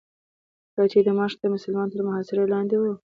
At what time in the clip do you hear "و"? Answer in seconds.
2.79-2.83